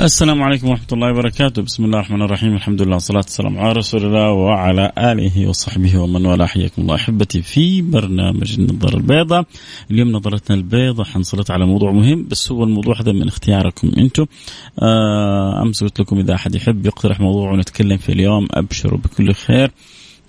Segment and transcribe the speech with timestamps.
[0.00, 1.62] السلام عليكم ورحمة الله وبركاته.
[1.62, 2.54] بسم الله الرحمن الرحيم.
[2.54, 6.46] الحمد لله والصلاة والسلام على رسول الله وعلى آله وصحبه ومن والاه.
[6.46, 9.44] حياكم الله أحبتي في برنامج النظارة البيضاء.
[9.90, 12.28] اليوم نظرتنا البيضاء حنسلط على موضوع مهم.
[12.28, 14.26] بس هو الموضوع هذا من اختياركم أنتم
[14.82, 19.70] آه أمس قلت لكم إذا أحد يحب يقترح موضوع ونتكلم فيه اليوم أبشروا بكل خير.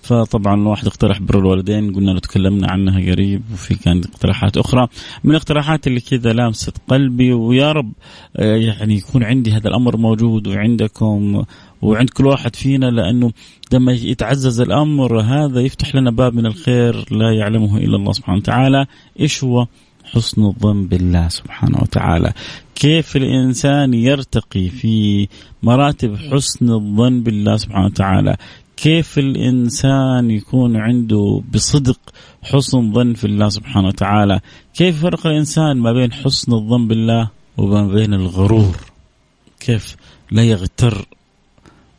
[0.01, 4.87] فطبعا الواحد اقترح بر الوالدين قلنا له تكلمنا عنها قريب وفي كانت اقتراحات أخرى.
[5.23, 7.91] من الاقتراحات اللي كذا لامست قلبي ويا رب
[8.37, 11.43] آه، يعني يكون عندي هذا الأمر موجود وعندكم
[11.81, 13.31] وعند كل واحد فينا لأنه
[13.73, 18.85] لما يتعزز الأمر هذا يفتح لنا باب من الخير لا يعلمه إلا الله سبحانه وتعالى.
[19.19, 19.67] إيش هو؟
[20.03, 22.33] حسن الظن بالله سبحانه وتعالى.
[22.75, 25.27] كيف الإنسان يرتقي في
[25.63, 28.37] مراتب حسن الظن بالله سبحانه وتعالى؟
[28.81, 31.99] كيف الإنسان يكون عنده بصدق
[32.43, 34.39] حسن ظن في الله سبحانه وتعالى؟
[34.73, 38.77] كيف يفرق الإنسان ما بين حسن الظن بالله وما بين الغرور؟
[39.59, 39.95] كيف
[40.31, 41.05] لا يغتر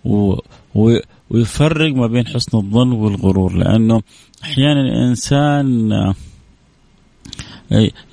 [0.05, 0.35] و...
[0.75, 0.99] و...
[1.31, 4.03] ويفرق ما بين حسن الظن والغرور؟ لأنه
[4.43, 5.93] أحيانا الإنسان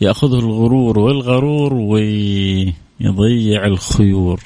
[0.01, 4.43] يأخذه الغرور والغرور ويضيع الخيور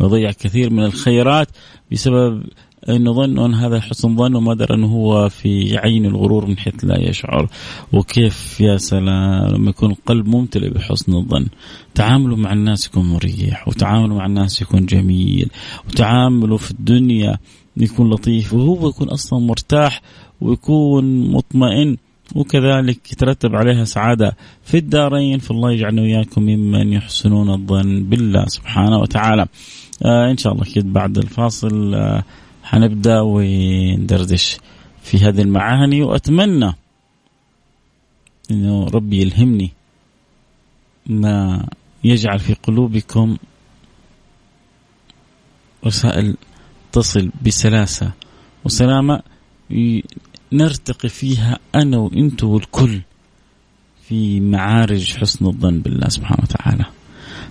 [0.00, 1.48] ويضيع كثير من الخيرات
[1.92, 2.44] بسبب
[2.88, 6.84] انه ظن أن هذا حسن ظن وما درى أنه هو في عين الغرور من حيث
[6.84, 7.48] لا يشعر.
[7.92, 11.46] وكيف يا سلام لما يكون القلب ممتلئ بحسن الظن.
[11.94, 15.50] تعامله مع الناس يكون مريح وتعامله مع الناس يكون جميل
[15.88, 17.38] وتعامله في الدنيا
[17.76, 20.02] يكون لطيف وهو يكون أصلا مرتاح
[20.40, 21.96] ويكون مطمئن
[22.34, 25.38] وكذلك يترتب عليها سعادة في الدارين.
[25.38, 29.46] فالله يجعلنا وإياكم ممن يحسنون الظن بالله سبحانه وتعالى.
[30.04, 32.22] آه إن شاء الله كده بعد الفاصل آه
[32.66, 34.58] حنبدأ وندردش
[35.02, 36.72] في هذه المعاني وأتمنى
[38.50, 39.72] إنه ربي يلهمني
[41.06, 41.66] ما
[42.04, 43.36] يجعل في قلوبكم
[45.86, 46.36] رسائل
[46.92, 48.12] تصل بسلاسة
[48.64, 49.22] وسلامة
[50.52, 53.00] نرتقي فيها أنا وانت والكل
[54.02, 56.84] في معارج حسن الظن بالله سبحانه وتعالى.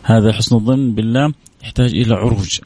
[0.03, 1.33] هذا حسن الظن بالله
[1.63, 2.59] يحتاج إلى عروج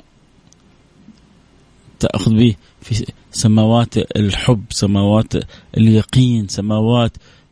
[2.29, 5.33] تأخذ به في سماوات الحب سماوات
[5.77, 7.11] اليقين سماوات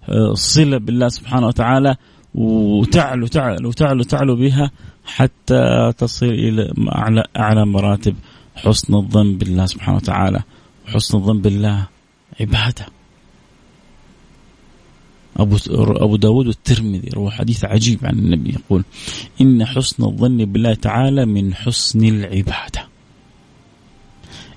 [0.10, 1.96] الصلة آه، بالله سبحانه وتعالى
[2.36, 4.72] وتعلو تعلو تعلو تعلو بها
[5.06, 8.16] حتى تصل إلى أعلى, أعلى مراتب.
[8.56, 10.44] حسن الظن بالله سبحانه وتعالى.
[10.86, 11.88] حسن الظن بالله
[12.40, 12.86] عبادة.
[15.38, 15.58] أبو
[16.06, 18.84] أبو داود الترمذي روى حديث عجيب عن النبي يقول
[19.42, 22.87] إن حسن الظن بالله تعالى من حسن العبادة.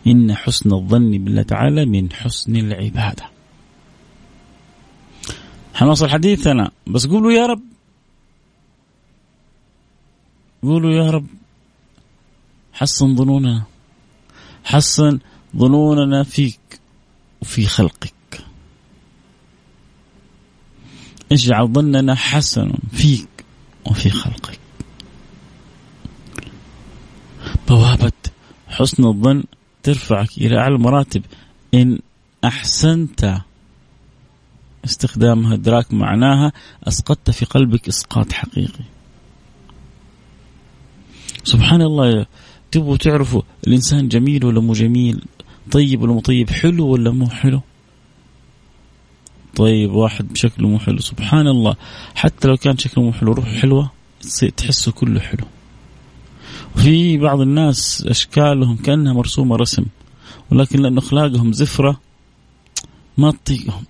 [0.07, 3.31] إن حسن الظن بالله تعالى من حسن العبادة.
[5.75, 7.63] حنوصل حديثنا بس قولوا يا رب.
[10.63, 11.27] قولوا يا رب.
[12.73, 13.65] حسن ظنوننا.
[14.65, 15.19] حسن
[15.57, 16.81] ظنوننا فيك
[17.43, 18.45] وفي خلقك.
[21.33, 23.45] اجعل ظننا حسن فيك
[23.87, 24.61] وفي خلقك.
[27.69, 28.13] بوابة
[28.69, 29.45] حسن الظن
[29.83, 31.23] ترفعك إلى أعلى المراتب.
[31.75, 31.99] إن
[32.45, 33.41] أحسنت
[34.85, 36.53] استخدامها إدراك معناها
[36.89, 38.85] أسقطت في قلبك إسقاط حقيقي.
[41.45, 42.27] سبحان الله
[42.71, 45.25] تبغوا تعرفوا الإنسان جميل ولا مو جميل؟
[45.71, 47.61] طيب ولا مو طيب؟ حلو ولا مو حلو؟
[49.57, 50.99] طيب واحد بشكله مو حلو.
[50.99, 51.77] سبحان الله.
[52.15, 53.91] حتى لو كان شكله مو حلو روحه حلوة
[54.57, 55.45] تحسه كله حلو.
[56.77, 59.85] وفي بعض الناس أشكالهم كأنها مرسومة رسم
[60.51, 62.01] ولكن لأنه أخلاقهم زفرة
[63.19, 63.85] ما تطيقهم.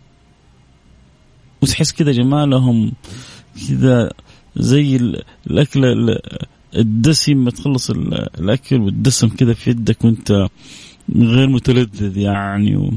[1.63, 2.93] وتحس كذا جمالهم
[3.69, 4.13] كذا
[4.57, 4.97] زي
[5.47, 6.17] الاكل
[6.77, 10.47] الدسم ما تخلص الأكل والدسم كذا في يدك وأنت
[11.17, 12.77] غير متلذذ يعني.
[12.77, 12.91] و...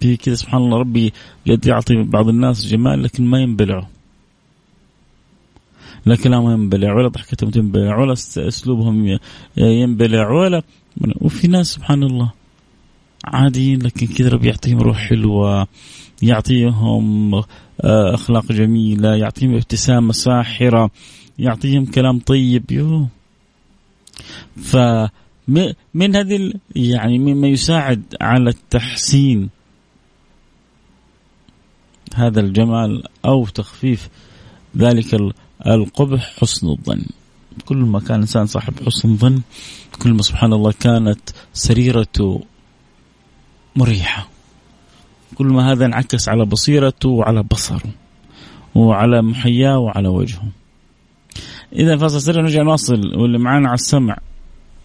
[0.00, 1.12] في كذا سبحان الله ربي
[1.50, 3.91] قد يعطي بعض الناس جمال لكن ما ينبلعوا.
[6.06, 9.18] لا كلامهم ينبلع ولا ضحكتهم تنبلع ولا أسلوبهم
[9.56, 10.62] ينبلع ولا
[11.20, 12.32] وفي ناس سبحان الله
[13.24, 15.66] عاديين لكن كذا ربي يعطيهم روح حلوة
[16.22, 20.90] يعطيهم آه، أخلاق جميلة يعطيهم ابتسامة ساحرة
[21.38, 23.06] يعطيهم كلام طيب يو
[24.56, 24.76] ف
[25.94, 29.50] من هذه يعني مما يساعد على التحسين
[32.14, 34.08] هذا الجمال أو تخفيف
[34.76, 35.32] ذلك
[35.66, 37.02] القبح حسن الظن.
[37.64, 39.40] كل ما كان الإنسان صاحب حسن ظن
[40.02, 41.20] كل ما سبحان الله كانت
[41.52, 42.44] سريرته
[43.76, 44.28] مريحة.
[45.34, 47.90] كل ما هذا انعكس على بصيرته وعلى بصره
[48.74, 50.48] وعلى محياه وعلى وجهه.
[51.72, 53.16] إذا فاصل سريع نرجع نواصل.
[53.16, 54.16] واللي معانا على السمع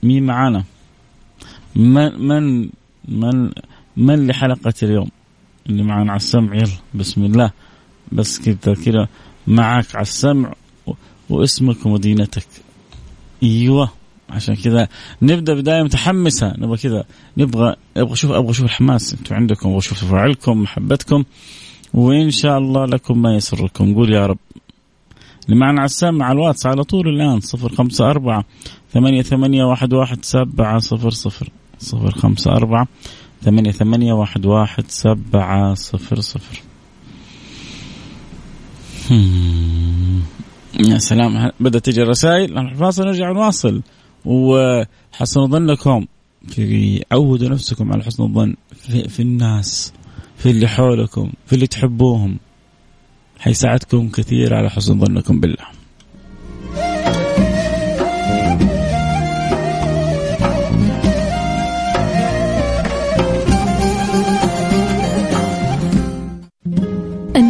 [0.03, 0.63] مين معانا؟
[1.75, 2.69] من من
[3.07, 3.51] من
[3.97, 5.09] من لحلقة اليوم؟
[5.69, 7.51] اللي معانا على السمع يلا بسم الله.
[8.11, 9.07] بس كذا كذا
[9.47, 10.53] معك على السمع.
[11.29, 12.47] واسمك ومدينتك.
[13.43, 13.91] أيوه
[14.29, 14.87] عشان كذا
[15.21, 16.53] نبدأ بداية متحمسة.
[16.57, 17.05] نبغى كذا
[17.37, 19.13] نبغى أبغى أشوف أبغى أشوف الحماس.
[19.13, 21.23] أنتم عندكم أبغى أشوف فعلكم محبتكم.
[21.93, 23.95] وإن شاء الله لكم ما يسركم.
[23.95, 24.37] قول يا رب.
[25.45, 28.45] اللي معنا على السمع الواتس على طول الآن صفر خمسة أربعة
[28.93, 32.87] ثمانية ثمانية واحد واحد سبعة صفر صفر صفر خمسة أربعة
[33.41, 36.61] ثمانية ثمانية واحد واحد سبعة صفر صفر.
[40.79, 41.51] يا سلام.
[41.59, 43.81] بدأت تجي الرسائل؟ فاصل نرجع نواصل
[44.25, 46.05] وحسنوا ظنكم
[46.47, 49.93] في عودوا نفسكم على حسن الظن في, في الناس
[50.37, 52.37] في اللي حولكم في اللي تحبوهم.
[53.39, 55.76] حيساعدكم كثير على حسن ظنكم بالله.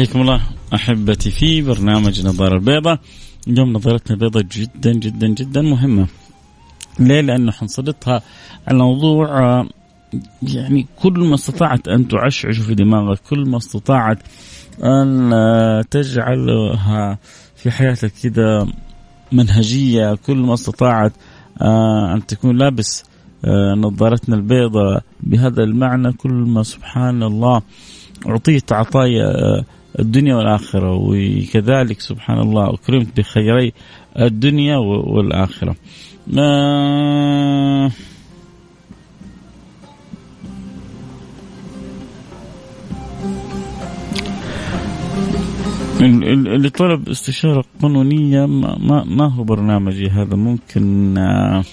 [0.00, 0.40] حياكم الله
[0.74, 2.98] أحبتي في برنامج نظارة البيضاء
[3.48, 6.06] اليوم نظرتنا البيضاء جدا جدا جدا مهمة
[6.98, 8.22] ليه؟ لأنه حنسلطها
[8.68, 9.68] على موضوع آه،
[10.42, 14.18] يعني كل ما استطعت أن تعشعش في دماغك، كل ما استطعت
[14.82, 17.18] أن آه، تجعلها
[17.56, 18.66] في حياتك كذا
[19.32, 21.12] منهجية، كل ما استطعت
[21.62, 23.04] آه، أن تكون لابس
[23.76, 27.62] نظارتنا البيضاء بهذا المعنى كل ما سبحان الله
[28.26, 29.64] أعطيت عطايا
[29.98, 30.92] الدنيا والآخرة.
[30.92, 33.72] وكذلك سبحان الله أكرمت بخيري
[34.18, 35.76] الدنيا والآخرة.
[36.26, 37.90] ما
[46.00, 51.64] اللي طلب استشارة قانونية ما, ما هو برنامجي هذا؟ ممكن آه،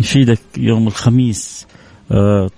[0.00, 1.66] يفيدك يوم الخميس.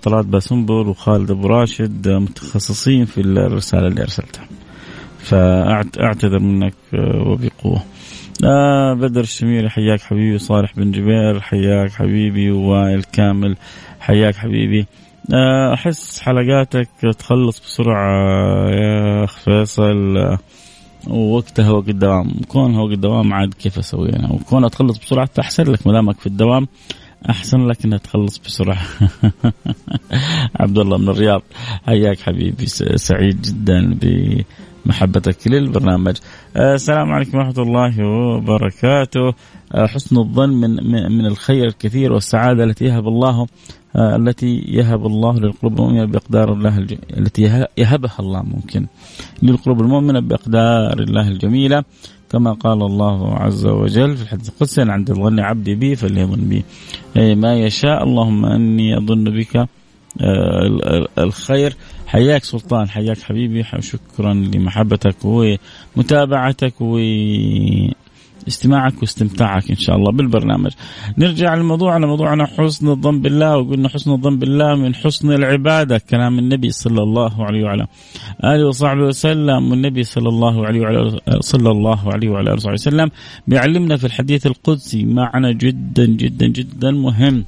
[0.01, 4.47] طلعت باسنبل وخالد أبو راشد آه، متخصصين في الرسالة اللي أرسلتها.
[5.19, 7.83] فاعتذر منك آه، وبقوة.
[8.45, 10.37] آه بدر الشميري حياك حبيبي.
[10.37, 12.51] صالح بن جبير حياك حبيبي.
[12.51, 13.57] وائل كامل
[13.99, 14.85] حياك حبيبي.
[15.33, 16.89] آه أحس حلقاتك
[17.19, 20.17] تخلص بسرعة يا اخ فيصل
[21.07, 25.87] ووقتها وقت الدوام كونها وقت الدوام عاد كيف أسوي أنا؟ وكونها تخلص بسرعة أحسن لك
[25.87, 26.67] ما دامك في الدوام.
[27.29, 28.81] أحسن لك انها تخلص بسرعة.
[30.59, 31.41] عبد الله من الرياض
[31.85, 33.97] حياك حبيبي سعيد جدا
[34.85, 36.17] بمحبتك للبرنامج.
[36.55, 39.33] آه، السلام عليكم ورحمة الله وبركاته.
[39.73, 40.71] آه، حسن الظن من
[41.17, 43.47] من الخير الكثير والسعادة التي يهب الله
[43.95, 46.77] آه، التي يهب الله للقلوب المؤمنة بإقدار الله
[47.17, 48.85] التي يهبها الله ممكن
[49.43, 51.83] للقلوب المؤمنة بإقدار الله الجميلة.
[52.31, 56.63] كما قال الله عز وجل في الحديث القدسي عند الظن عبدي بي فليظن بي.
[57.17, 59.55] أي ما يشاء اللهم أني أظن بك
[60.21, 61.75] آه، الخير.
[62.07, 66.73] حياك سلطان حياك حبيبي شكرا لمحبتك ومتابعتك
[68.49, 70.71] استماعك واستمتاعك إن شاء الله بالبرنامج.
[71.17, 76.69] نرجع لموضوعنا موضوعنا حسن الظن بالله وقلنا حسن الظن بالله من حسن العبادة كلام النبي
[76.71, 77.85] صلى الله عليه وعلى
[78.43, 83.09] آله وصحبه وسلم والنبي صلى الله عليه وعلى صلى الله عليه وعلى آله وصحبه وسلم
[83.47, 87.45] بيعلمنا في الحديث القدسي معنى جدا جدا جدا مهم.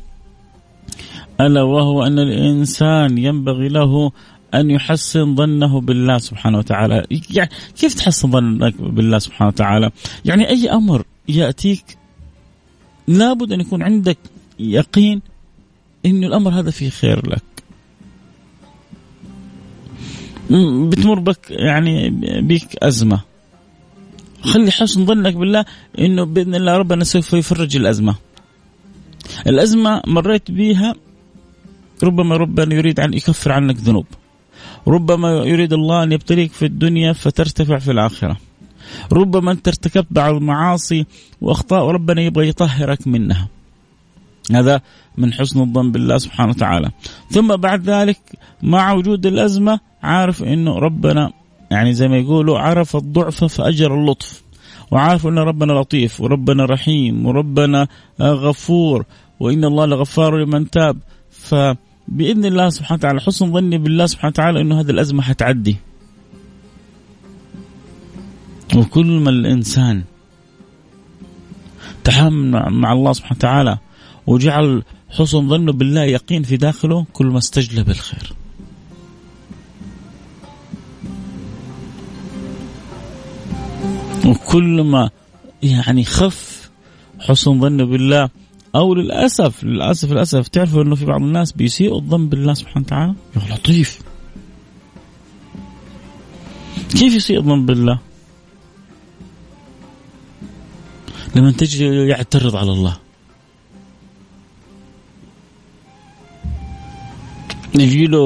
[1.41, 4.12] ألا وهو أن الإنسان ينبغي له
[4.53, 7.05] أن يحسن ظنه بالله سبحانه وتعالى.
[7.29, 9.91] يعني كيف تحسن ظنك بالله سبحانه وتعالى؟
[10.25, 11.98] يعني أي أمر يأتيك
[13.08, 14.17] لابد أن يكون عندك
[14.60, 15.22] يقين
[16.05, 17.43] أن الأمر هذا فيه خير لك.
[20.89, 22.10] بتمر بك يعني
[22.41, 23.22] بك أزمة.
[24.41, 25.65] خلي حسن ظنك بالله
[26.00, 28.15] أنه بإذن الله ربنا سوف يفرج الأزمة.
[29.48, 30.96] الأزمة مريت بها
[32.03, 34.05] ربما ربنا يريد أن يكفر عنك ذنوب.
[34.88, 38.38] ربما يريد الله أن يبتليك في الدنيا فترتفع في الآخرة.
[39.11, 41.05] ربما أنت ارتكبت بعض المعاصي
[41.41, 43.47] وأخطاء وربنا يبغى يطهرك منها.
[44.51, 44.81] هذا
[45.17, 46.91] من حسن الظن بالله سبحانه وتعالى.
[47.29, 48.19] ثم بعد ذلك
[48.63, 51.31] مع وجود الأزمة عارف أنه ربنا
[51.71, 54.43] يعني زي ما يقولوا عرف الضعف فأجر اللطف.
[54.91, 57.88] وعارف أن ربنا لطيف وربنا رحيم وربنا
[58.21, 59.05] غفور.
[59.39, 60.97] وإن الله لغفار لمن تاب.
[61.31, 61.55] ف
[62.12, 65.77] بإذن الله سبحانه وتعالى حسن ظني بالله سبحانه وتعالى إنه هذه الأزمة حتعدي
[68.75, 70.03] وكل ما الإنسان
[72.03, 73.77] تحامل مع الله سبحانه وتعالى
[74.27, 78.34] وجعل حسن ظنه بالله يقين في داخله كل ما استجلب الخير
[84.25, 85.10] وكل ما
[85.63, 86.70] يعني خف
[87.20, 88.30] حسن ظنه بالله
[88.75, 93.55] أو للأسف للأسف للأسف تعرفوا إنه في بعض الناس بيسيئوا الظن بالله سبحانه وتعالى؟ يا
[93.55, 94.01] لطيف
[96.89, 97.99] كيف يسيء الظن بالله؟
[101.35, 102.97] لما تجي يعترض على الله.
[107.75, 108.21] يجي له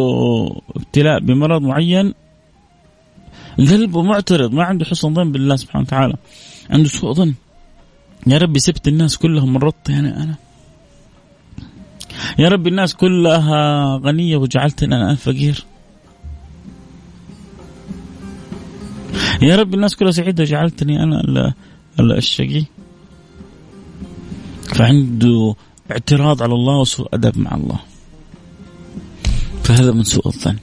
[0.75, 2.13] ابتلاء بمرض معين
[3.57, 6.15] قلبه معترض ما عنده حسن ظن بالله سبحانه وتعالى.
[6.69, 7.33] عنده سوء ظن.
[8.27, 10.35] يا ربي سبت الناس كلهم مرضت يعني أنا.
[12.39, 15.65] يا ربي الناس كلها غنية وجعلتني أنا فقير.
[19.41, 21.53] يا رب الناس كلها سعيدة وجعلتني أنا
[21.99, 22.65] الشقي.
[24.63, 25.55] فعنده
[25.91, 27.79] اعتراض على الله وسوء أدب مع الله.
[29.63, 30.57] فهذا من سوء الظن.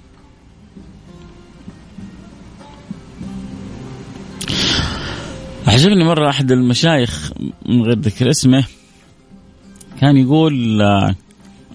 [5.66, 7.32] عجبني مرة أحد المشايخ
[7.66, 8.64] من غير ذكر اسمه
[10.00, 10.82] كان يقول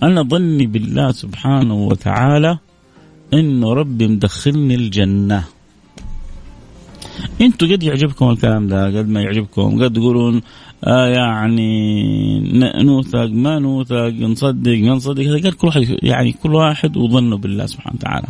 [0.04, 2.58] أنا ظني بالله سبحانه وتعالى
[3.34, 5.44] إنه ربي مدخلني الجنة.
[7.42, 9.84] إنتوا قد يعجبكم الكلام ده قد ما يعجبكم.
[9.84, 10.42] قد تقولون
[10.84, 11.70] آه يعني
[12.84, 15.24] نوثق ما نوثق نصدق ما نصدق.
[15.24, 18.28] هذا كل واحد يعني كل واحد وظنه بالله سبحانه وتعالى.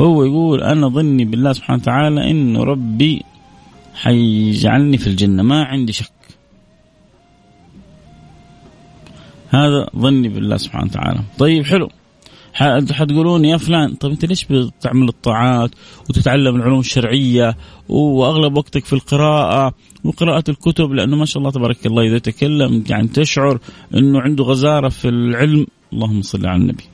[0.00, 3.22] هو يقول أنا ظني بالله سبحانه وتعالى انه ربي
[3.94, 6.10] حيجعلني في الجنة ما عندي شك.
[9.48, 11.20] هذا ظني بالله سبحانه وتعالى.
[11.38, 11.88] طيب حلو.
[12.54, 15.70] حتقولون يا فلان طيب أنت ليش بتعمل الطاعات
[16.10, 17.56] وتتعلم العلوم الشرعية
[17.88, 19.74] وأغلب وقتك في القراءة
[20.04, 23.58] وقراءة الكتب؟ لأنه ما شاء الله تبارك الله إذا تكلم يعني تشعر
[23.94, 25.66] إنه عنده غزارة في العلم.
[25.92, 26.84] اللهم صل على النبي.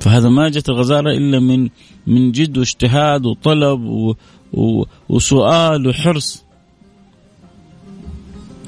[0.00, 1.68] فهذا ما جت الغزارة إلا من
[2.06, 3.80] من جد واجتهاد وطلب
[5.08, 6.44] وسؤال وحرص.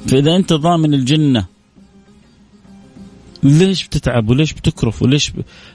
[0.08, 1.46] فإذا أنت ضامن الجنة
[3.42, 5.32] ليش بتتعب وليش بتكرف وليش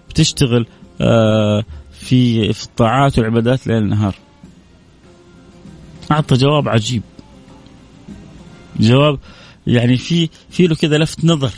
[0.09, 0.65] بتشتغل
[1.01, 4.15] آه في في الطاعات والعبادات ليل نهار؟
[6.11, 7.01] أعطى جواب عجيب.
[8.79, 9.19] جواب
[9.67, 11.53] يعني في في له كذا لفت نظر.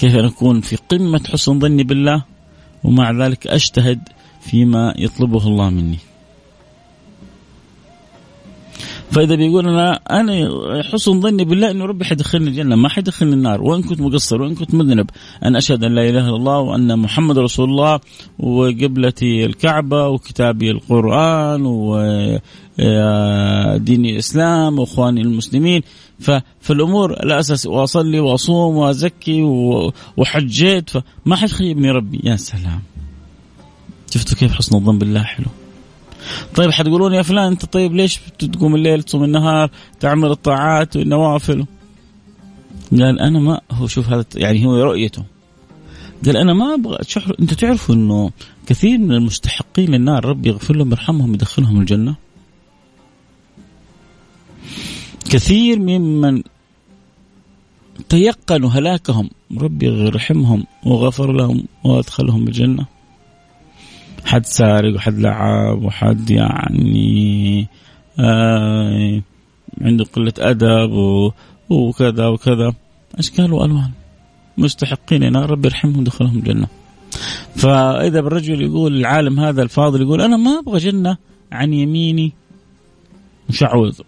[0.00, 2.24] كيف نكون في قمة حسن ظني بالله
[2.84, 4.08] ومع ذلك أجتهد
[4.42, 5.98] فيما يطلبه الله مني.
[9.10, 10.32] فإذا بيقول أنا أنا
[10.92, 14.74] حسن ظني بالله إنه ربي حيدخلني الجنة ما حيدخلني النار وإن كنت مقصر وإن كنت
[14.74, 15.10] مذنب
[15.44, 18.00] أنا أشهد أن لا إله إلا الله وأن محمد رسول الله
[18.38, 22.10] وقبلتي الكعبة وكتابي القرآن وديني
[24.12, 25.82] الإسلام وإخواني المسلمين.
[26.60, 29.42] فالأمور الاساس وأصلي وأصوم وأزكي
[30.16, 32.20] وحجيت فما حد خيبني ربي.
[32.24, 32.82] يا سلام.
[34.12, 35.46] شفتوا كيف حسن الظن بالله حلو.
[36.54, 41.66] طيب حتقولون يا فلان انت طيب ليش تقوم الليل تصوم النهار تعمل الطاعات والنوافل؟
[42.90, 45.24] قال أنا ما هو شوف هذا يعني هو رؤيته.
[46.26, 48.30] قال أنا ما أبغى شحر أنت تعرفوا إنه
[48.66, 52.14] كثير من المستحقين للنار ربي يغفر لهم يرحمهم يدخلهم الجنة؟
[55.30, 56.42] كثير ممن
[58.08, 62.86] تيقنوا هلاكهم ربي يرحمهم وغفر لهم وأدخلهم الجنة.
[64.24, 67.68] حد سارق وحد لعب وحد يعني
[68.18, 69.22] آه
[69.80, 70.92] عنده قلة أدب
[71.70, 72.74] وكذا وكذا.
[73.18, 73.90] أشكال وألوان.
[74.58, 76.66] مستحقين نار ربي يرحمهم دخلهم الجنة.
[77.56, 81.16] فإذا الرجل يقول العالم هذا الفاضل يقول أنا ما أبغى جنة
[81.52, 82.32] عن يميني.
[83.48, 84.00] مشعوذ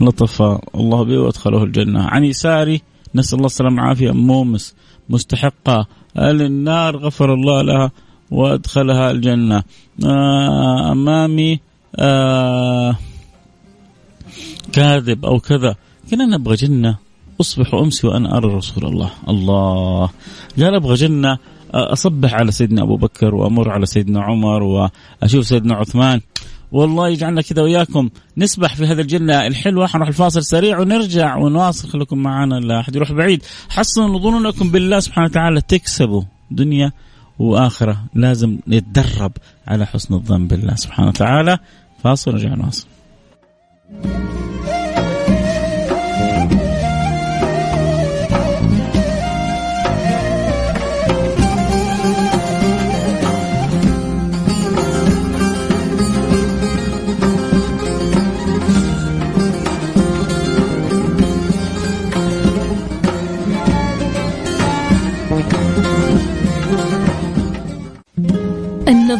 [0.00, 0.42] لطف
[0.74, 2.02] الله به وأدخله الجنة.
[2.02, 2.82] عن يساري
[3.14, 4.10] نسأل الله السلامة والعافية.
[4.10, 4.74] مومس
[5.08, 5.86] مستحقة.
[6.18, 7.90] النار غفر الله لها.
[8.30, 9.62] وادخلها الجنة.
[10.04, 11.60] آه، أمامي
[11.96, 12.96] آه
[14.72, 15.74] كاذب أو كذا.
[16.10, 16.98] كنا نبغى جنة.
[17.40, 19.10] أصبح أمسي وأنا أرى رسول الله.
[19.28, 20.10] الله.
[20.58, 21.38] قال أبغى جنة.
[21.74, 26.20] أصبح على سيدنا أبو بكر وأمر على سيدنا عمر وأشوف سيدنا عثمان.
[26.72, 28.08] والله يجعلنا كذا وياكم.
[28.38, 29.86] نسبح في هذه الجنة الحلوة.
[29.86, 31.88] حنروح الفاصل سريع ونرجع ونواصل.
[31.88, 33.42] خليكم معنا لا أحد يروح بعيد.
[33.68, 35.60] حصنوا ظنونكم بالله سبحانه وتعالى.
[35.60, 36.22] تكسبوا.
[36.50, 36.92] دنيا
[37.38, 39.32] وآخرة لازم نتدرب
[39.66, 41.58] على حسن الظن بالله سبحانه وتعالى.
[42.02, 42.86] فاصل ونرجع نواصل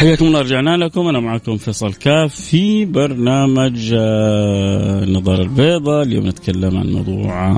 [0.00, 1.06] حياكم الله رجعنا لكم.
[1.06, 6.02] أنا معكم فيصل كاف في برنامج آه، النظارة البيضاء.
[6.02, 7.56] اليوم نتكلم عن موضوع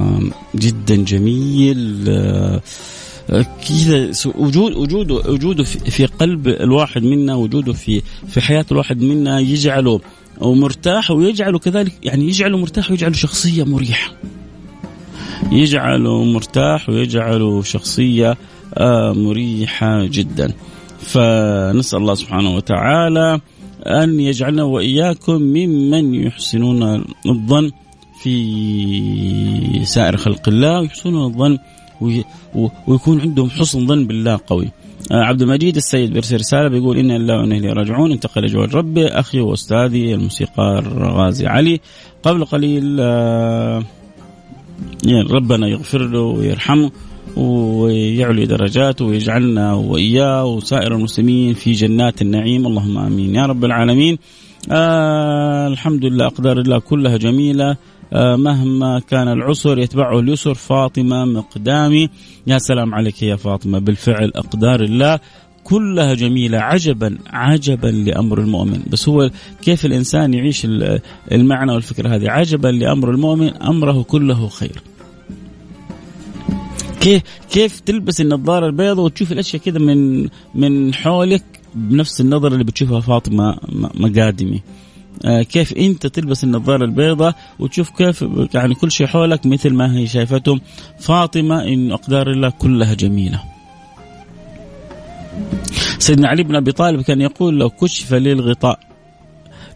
[0.56, 2.04] جدا جميل.
[2.08, 2.60] آه،
[3.68, 10.00] كذا وجود وجوده وجوده في قلب الواحد منا وجوده في في حياة الواحد منا يجعله
[10.40, 14.12] مرتاح ويجعله كذلك يعني يجعله مرتاح ويجعله شخصية مريحة.
[15.52, 18.36] يجعله مرتاح ويجعله شخصية
[18.74, 20.52] آه، مريحة جدا.
[21.02, 23.40] فنسأل الله سبحانه وتعالى
[23.86, 27.70] أن يجعلنا وإياكم ممن يحسنون الظن
[28.22, 31.58] في سائر خلق الله ويحسنون الظن
[32.88, 34.70] ويكون عندهم حسن ظن بالله قوي.
[35.12, 39.06] آه، عبد المجيد السيد بيرسل رسالة بيقول ان الله وانه إليه راجعون انتقل جوال ربي
[39.06, 41.80] أخي وأستاذي الموسيقار غازي علي.
[42.22, 42.98] قبل قليل
[45.04, 46.90] يعني ربنا يغفر له ويرحمه.
[47.36, 52.66] ويعلي درجاته ويجعلنا وإياه وسائر المسلمين في جنات النعيم.
[52.66, 53.34] اللهم آمين.
[53.34, 54.18] يا رب العالمين.
[54.70, 57.76] آه الحمد لله أقدار الله كلها جميلة.
[58.12, 62.08] آه مهما كان العسر يتبعه اليسر فاطمة مقدامي.
[62.46, 63.78] يا سلام عليك يا فاطمة.
[63.78, 65.20] بالفعل أقدار الله
[65.64, 66.58] كلها جميلة.
[66.58, 68.82] عجبا عجبا لأمر المؤمن.
[68.90, 69.30] بس هو
[69.62, 70.66] كيف الإنسان يعيش
[71.32, 74.82] المعنى والفكرة هذه؟ عجبا لأمر المؤمن أمره كله خير.
[77.02, 83.00] كيف كيف تلبس النظارة البيضاء وتشوف الأشياء كذا من من حولك بنفس النظرة اللي بتشوفها
[83.00, 83.58] فاطمة
[83.94, 84.62] مقادمي.
[85.24, 90.06] آه كيف أنت تلبس النظارة البيضاء وتشوف كيف يعني كل شيء حولك مثل ما هي
[90.06, 90.60] شايفتهم
[90.98, 93.42] فاطمة إن أقدار الله كلها جميلة.
[95.98, 98.80] سيدنا علي بن أبي طالب كان يقول لو كشف لي الغطاء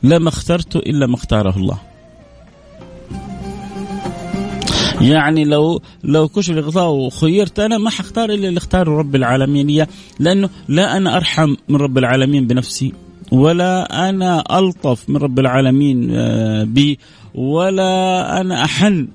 [0.02, 1.78] لما اخترت إلا ما اختاره الله.
[5.00, 9.86] يعني لو لو كشف الغطاء وخيرت أنا ما حختار إلا اللي اختاره رب العالمين.
[10.18, 12.92] لأنه لا أنا أرحم من رب العالمين بنفسي
[13.32, 16.98] ولا أنا ألطف من رب العالمين آه، بي
[17.34, 19.08] ولا أنا أحن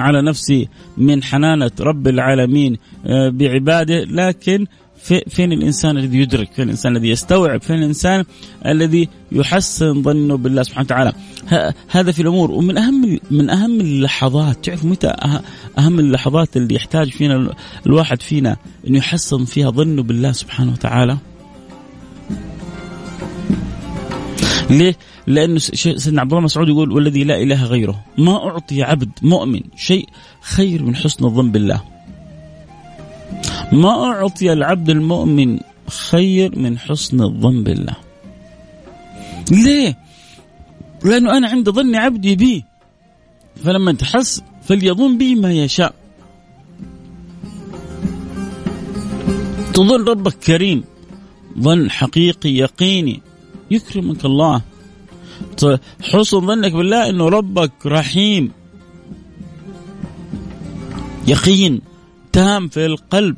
[0.00, 4.04] على نفسي من حنانة رب العالمين آه، بعباده.
[4.04, 4.66] لكن
[5.04, 8.24] فين الإنسان الذي يدرك؟ فين الإنسان الذي يستوعب؟ فين الإنسان
[8.66, 11.12] الذي يحسن ظنه بالله سبحانه وتعالى؟
[11.88, 15.12] هذا في الأمور ومن أهم من أهم اللحظات تعرف متى
[15.78, 17.54] أهم اللحظات اللي يحتاج فينا
[17.86, 21.16] الواحد فينا إنه يحسن فيها ظنه بالله سبحانه وتعالى؟
[24.70, 29.60] ليه؟ لأنه سيدنا عبد الله مسعود يقول والذي لا إله غيره ما أعطي عبد مؤمن
[29.76, 30.08] شيء
[30.40, 31.93] خير من حسن الظن بالله
[33.72, 37.96] ما أعطي العبد المؤمن خير من حسن الظن بالله.
[39.50, 39.98] ليه؟
[41.04, 42.64] لأنه أنا عند ظن عبدي بي.
[43.64, 45.94] فلما تحس فليظن بي ما يشاء.
[49.74, 50.84] تظن ربك كريم.
[51.60, 53.22] ظن حقيقي يقيني.
[53.70, 54.62] يكرمك الله.
[56.02, 58.52] حسن ظنك بالله إنه ربك رحيم.
[61.28, 61.80] يقين.
[62.34, 63.36] تام في القلب.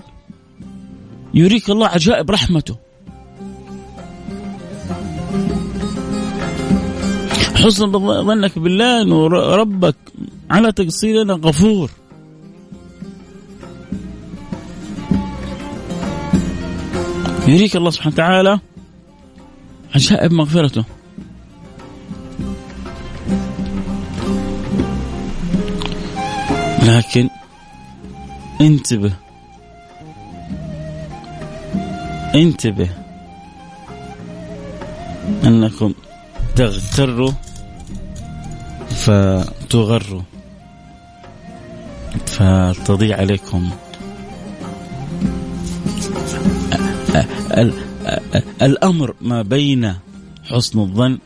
[1.35, 2.76] يريك الله عجائب رحمته.
[7.54, 7.92] حسن
[8.26, 9.96] ظنك بالله إنه ربك
[10.50, 11.90] على تقصيرنا غفور.
[17.48, 18.61] يريك الله سبحانه وتعالى
[19.94, 20.85] عجائب مغفرته.
[26.82, 27.28] لكن
[28.61, 29.12] انتبه.
[32.35, 32.88] انتبه.
[35.45, 35.95] انكم
[36.57, 37.33] تغتروا
[38.90, 40.23] فتغروا.
[42.27, 43.71] فتضيع عليكم.
[48.62, 49.95] الأمر ما بين
[50.45, 51.19] حسن الظن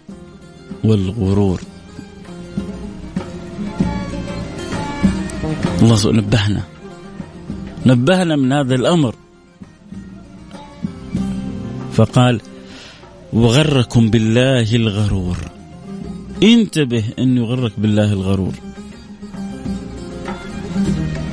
[0.85, 1.61] والغرور.
[5.83, 6.63] الله نبهنا
[7.87, 9.15] نبهنا من هذا الأمر.
[11.93, 12.41] فقال
[13.33, 15.37] وغركم بالله الغرور.
[16.43, 18.55] انتبه أن يغرك بالله الغرور.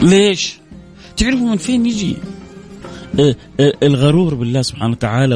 [0.01, 0.57] ليش؟
[1.17, 2.17] تعرفوا من فين يجي؟
[3.19, 5.35] آه، آه، الغرور بالله سبحانه وتعالى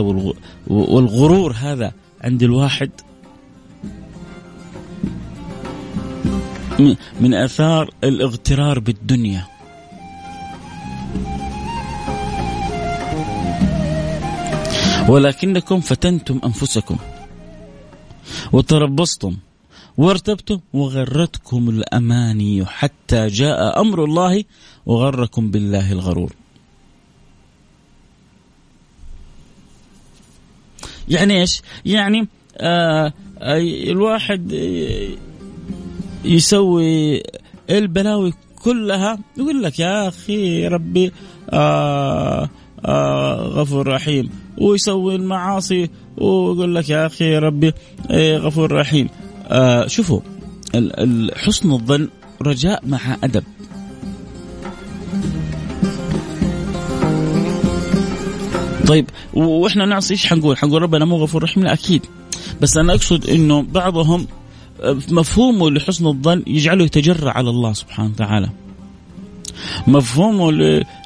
[0.67, 2.89] والغرور هذا عند الواحد.
[7.21, 9.50] من آثار الاغترار بالدنيا.
[15.12, 16.97] ولكنكم فتنتم أنفسكم
[18.52, 19.38] وتربصتم
[19.97, 24.43] وارتبتم وغرتكم الأماني حتى جاء أمر الله
[24.86, 26.34] وغركم بالله الغرور.
[31.10, 33.13] يعني إيش؟ يعني آه
[33.91, 34.52] الواحد
[36.26, 37.24] يسوي
[37.69, 41.12] البلاوي كلها يقول لك يا أخي ربي
[41.50, 42.50] آه
[42.86, 47.73] آه غفور رحيم ويسوي المعاصي ويقول لك يا أخي ربي
[48.11, 49.09] إيه غفور رحيم
[49.47, 50.19] آه شوفوا
[51.35, 52.09] حسن الظن
[52.41, 53.43] رجاء مع أدب
[58.87, 62.05] طيب وإحنا نعصي إيش حنقول؟ حنقول ربنا مو غفور رحيم لا أكيد
[62.61, 64.27] بس أنا أقصد إنه بعضهم
[64.81, 68.49] آه، مفهومه لحسن الظن يجعله يتجرع على الله سبحانه وتعالى.
[69.87, 70.51] مفهومه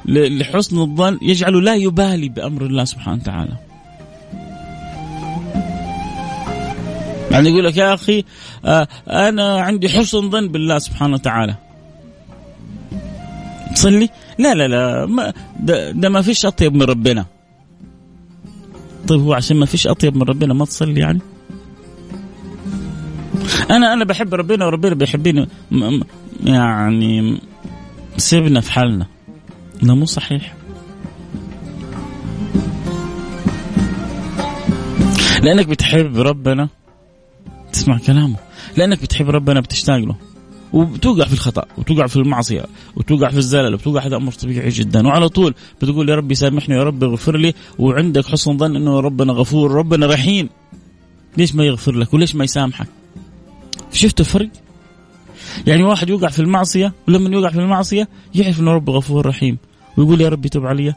[0.06, 3.52] لحسن الظن يجعله لا يبالي بأمر الله سبحانه وتعالى.
[7.30, 8.24] يعني يقول لك يا أخي
[8.64, 11.54] آه، أنا عندي حسن ظن بالله سبحانه وتعالى.
[13.74, 17.26] تصلي؟ لا لا لا ما ده, ده ما فيش أطيب من ربنا.
[19.08, 21.20] طيب هو عشان ما فيش أطيب من ربنا ما تصلي يعني؟
[23.70, 25.48] أنا أنا بحب ربنا وربنا بيحبني
[26.44, 27.40] يعني
[28.16, 29.06] سيبنا في حالنا.
[29.82, 30.54] ده مو صحيح.
[35.42, 36.68] لأنك بتحب ربنا
[37.72, 38.36] تسمع كلامه.
[38.76, 40.16] لأنك بتحب ربنا بتشتاق له.
[40.72, 42.64] وبتوقع في الخطأ وتوقع في المعصية
[42.96, 45.06] وتوقع في الزلل وتوقع هذا أمر طبيعي جدا.
[45.06, 49.32] وعلى طول بتقول يا ربي سامحني يا رب اغفر لي وعندك حسن ظن إنه ربنا
[49.32, 50.48] غفور ربنا رحيم.
[51.36, 52.88] ليش ما يغفر لك؟ وليش ما يسامحك؟
[53.92, 54.48] شفت الفرق؟
[55.66, 59.58] يعني واحد يوقع في المعصية ولما يوقع في المعصية يعرف إنه رب غفور رحيم
[59.96, 60.94] ويقول يا ربي تب علي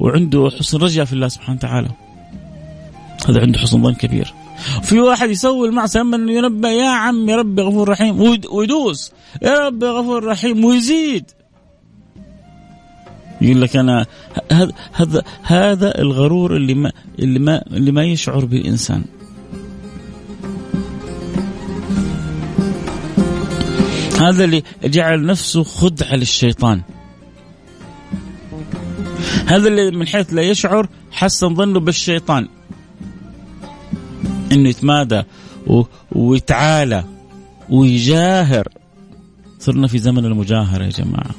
[0.00, 1.88] وعنده حسن رجاء في الله سبحانه وتعالى.
[3.28, 4.34] هذا عنده حسن ظن كبير.
[4.82, 8.20] في واحد يسوي المعصية أما إنه ينبه يا عم يا ربي غفور رحيم.
[8.52, 10.64] ويدوس يا ربي غفور رحيم.
[10.64, 11.30] ويزيد.
[13.40, 14.06] يقول لك أنا
[14.52, 19.04] هذا هذا هذا الغرور اللي ما اللي ما اللي ما يشعر به الانسان
[24.28, 26.82] هذا اللي جعل نفسه خدعة للشيطان.
[29.46, 32.48] هذا اللي من حيث لا يشعر حسن ظنه بالشيطان.
[34.52, 35.22] إنه يتمادى
[36.12, 37.04] ويتعالى
[37.70, 38.68] ويجاهر.
[39.58, 41.34] صرنا في زمن المجاهرة يا جماعة.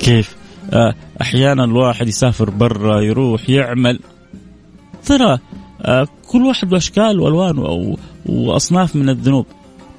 [0.00, 0.36] كيف؟
[0.72, 4.00] آه، أحيانا الواحد يسافر برا يروح يعمل.
[5.04, 5.38] ترى
[5.82, 9.46] آه، كل واحد له اشكال والوان وأصناف من الذنوب.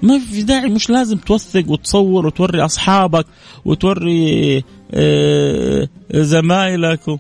[0.04, 3.26] ما في داعي مش لازم توثق وتصور وتوري أصحابك
[3.66, 4.64] وتوري
[4.94, 7.20] آه، زمايلك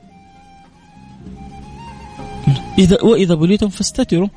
[2.80, 4.28] اذا وإذا بليتم فاستتروا.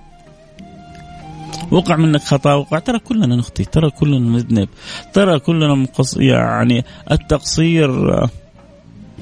[1.71, 2.79] وقع منك خطأ وقع.
[2.79, 4.69] ترى كلنا نخطي ترى كلنا نذنب
[5.13, 7.91] ترى كلنا مقص يعني التقصير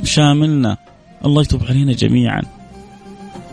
[0.03, 0.77] شاملنا.
[1.25, 2.43] الله يتوب علينا جميعا.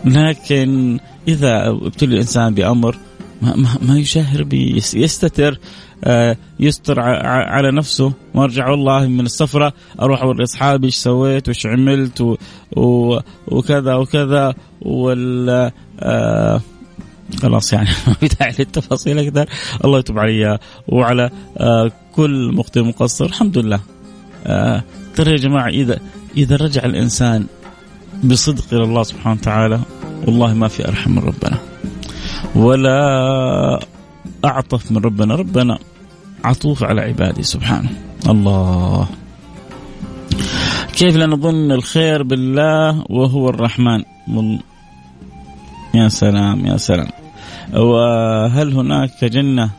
[0.04, 2.96] لكن إذا ابتلي الإنسان بأمر
[3.42, 4.46] ما, ما, ما يشهر
[4.94, 5.58] يستتر
[6.04, 8.12] آه، يستر على نفسه.
[8.34, 12.36] وأرجع والله من السفرة أروح أوري أصحابي إيش سويت وإيش عملت و
[12.76, 14.54] و وكذا وكذا.
[14.80, 16.60] وال آه
[17.42, 19.46] خلاص يعني ما في داعي للتفاصيل أكثر.
[19.84, 23.24] الله يتوب علي وعلى آه كل مخطئ مقصر.
[23.24, 23.80] الحمد لله.
[25.14, 25.98] ترى يا جماعة اذا
[26.36, 27.46] إذا رجع الإنسان
[28.24, 29.80] بصدق إلى الله سبحانه وتعالى
[30.26, 31.71] والله ما في أرحم من ربنا.
[32.54, 33.86] ولا
[34.44, 35.34] أعطف من ربنا.
[35.34, 35.78] ربنا
[36.44, 37.42] عطوف على عباده.
[37.42, 37.90] سبحانه.
[38.28, 39.08] الله.
[40.92, 44.04] كيف لا نظن الخير بالله وهو الرحمن؟
[45.94, 47.08] يا سلام يا سلام.
[47.74, 49.70] وهل هناك جنة؟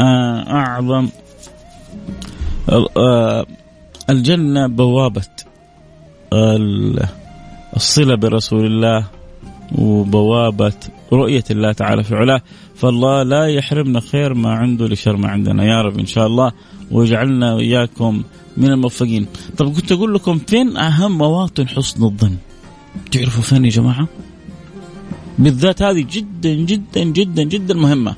[0.00, 1.08] آه، أعظم.
[2.96, 3.46] آه،
[4.10, 5.28] الجنة بوابة
[7.76, 9.19] الصلة برسول الله.
[9.78, 10.72] وبوابة
[11.12, 12.42] رؤية الله تعالى في علاه.
[12.74, 15.64] فالله لا يحرمنا خير ما عنده لشر ما عندنا.
[15.64, 16.52] يا رب إن شاء الله
[16.90, 18.22] ويجعلنا وإياكم
[18.56, 19.26] من الموفقين.
[19.56, 22.36] طب كنت أقول لكم فين أهم مواطن حسن الظن؟
[23.10, 24.08] تعرفوا فين يا جماعة؟
[25.38, 28.14] بالذات هذه جدا جدا جدا جدا مهمة.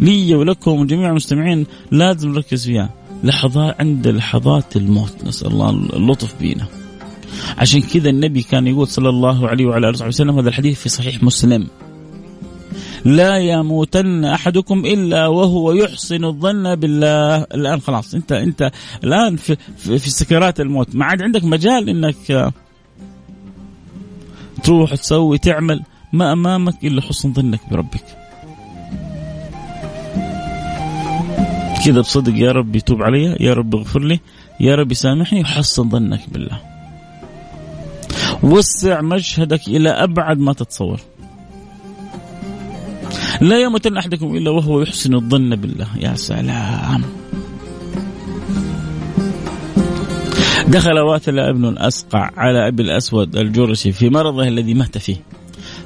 [0.00, 2.90] لي ولكم وجميع المستمعين لازم نركز فيها.
[3.24, 5.24] لحظات عند لحظات الموت.
[5.24, 6.66] نسأل الله اللطف بينا.
[7.58, 11.22] عشان كذا النبي كان يقول صلى الله عليه وعلى آله وسلم هذا الحديث في صحيح
[11.22, 11.66] مسلم.
[13.04, 17.36] لا يموتن أحدكم إلا وهو يحسن الظن بالله.
[17.36, 18.70] الآن خلاص أنت أنت
[19.04, 20.96] الآن في في, في سكرات الموت.
[20.96, 22.52] ما عاد عندك مجال إنك
[24.62, 28.04] تروح تسوي تعمل ما أمامك إلا حسن ظنك بربك.
[31.84, 34.20] كذا بصدق يا رب يتوب علي يا رب اغفر لي
[34.60, 36.73] يا رب يسامحني وحسن ظنك بالله.
[38.42, 41.00] وسع مشهدك إلى أبعد ما تتصور.
[43.40, 45.86] لا يموتن أحدكم إلا وهو يحسن الظن بالله.
[46.00, 47.02] يا سلام.
[50.68, 55.16] دخل واثل ابن الأسقع على أبي الأسود الجرشي في مرضه الذي مات فيه.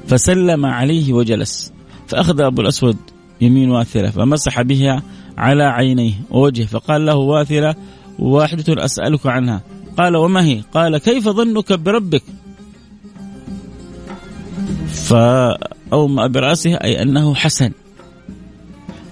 [0.06, 1.72] فسلم عليه وجلس.
[2.06, 2.96] فأخذ أبو الأسود
[3.40, 5.02] يمين واثلة فمسح بها
[5.38, 6.66] على عينيه ووجهه.
[6.66, 7.74] فقال له واثلة
[8.18, 9.62] واحدة أسألك عنها.
[9.98, 12.22] قال وما هي؟ قال كيف ظنك بربك؟
[14.88, 17.72] فأومأ برأسه أي أنه حسن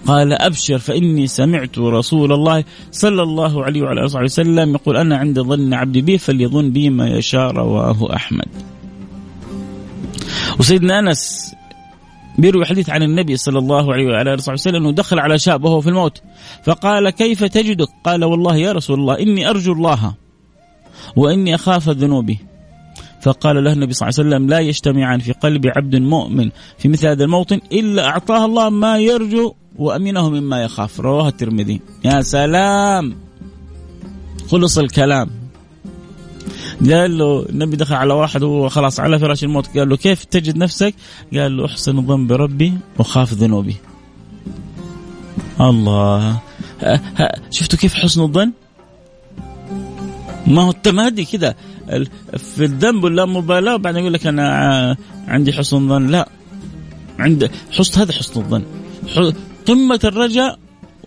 [0.06, 5.40] قال أبشر فإني سمعت رسول الله صلى الله عليه وعلى آله وسلم يقول أنا عند
[5.40, 8.48] ظن عبدي بي فليظن بي ما يشاء رواه أحمد
[10.58, 11.54] وسيدنا أنس
[12.38, 15.80] بيروي حديث عن النبي صلى الله عليه وعلى آله وسلم أنه دخل على شاب وهو
[15.80, 16.22] في الموت
[16.64, 20.14] فقال كيف تجدك؟ قال والله يا رسول الله إني أرجو الله
[21.16, 22.38] وإني أخاف ذنوبي.
[23.22, 27.06] فقال له النبي صلى الله عليه وسلم لا يجتمعان في قلب عبد مؤمن في مثل
[27.06, 31.00] هذا الموطن إلا أعطاه الله ما يرجو وأمنه مما يخاف.
[31.00, 31.80] رواه الترمذي.
[32.04, 33.16] يا سلام!
[34.48, 35.30] خلص الكلام.
[36.90, 39.78] قال له النبي دخل على واحد وهو خلاص على فراش الموت.
[39.78, 40.94] قال له كيف تجد نفسك؟
[41.34, 43.76] قال له أحسن الظن بربي وخاف ذنوبي.
[45.60, 46.40] الله!
[47.50, 48.52] شفتوا كيف حسن الظن؟
[50.46, 51.54] ما هو التمادي كذا.
[52.36, 54.96] في الذنب واللامبالاه وبعدين يقول لك أنا
[55.28, 56.06] عندي حسن ظن.
[56.06, 56.28] لا.
[57.18, 58.62] عند حسن هذا حسن الظن.
[59.66, 60.58] قمة الرجاء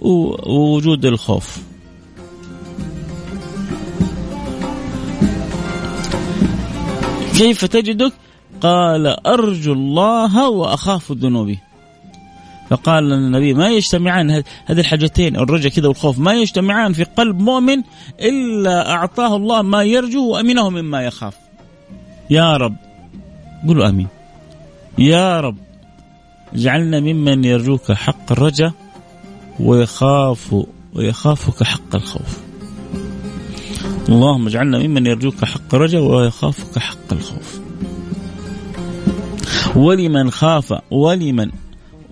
[0.02, 1.58] ووجود الخوف.
[7.38, 8.13] كيف تجدك؟
[8.62, 11.60] قال أرجو الله وأخاف ذنوبي
[12.69, 14.32] فقال النبي ما يجتمعان
[14.65, 17.84] هذه الحاجتين الرجاء كذا والخوف ما يجتمعان في قلب مؤمن
[18.21, 21.34] إلا أعطاه الله ما يرجو وأمنه مما يخاف.
[22.29, 22.75] يا رب
[23.67, 24.08] قولوا آمين.
[24.97, 25.58] يا رب
[26.53, 28.71] اجعلنا ممن يرجوك حق الرجاء
[29.60, 32.38] ويخاف ويخافك حق الخوف.
[34.10, 37.60] اللهم اجعلنا ممن يرجوك حق الرجاء ويخافك حق الخوف.
[39.75, 41.51] ولمن خاف ولمن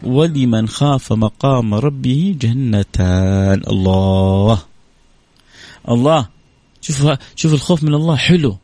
[0.04, 3.62] ولمن خاف مقام ربه جنتان.
[3.68, 4.64] الله.
[5.90, 6.28] الله.
[6.82, 8.58] شوف شوف الخوف من الله حلو.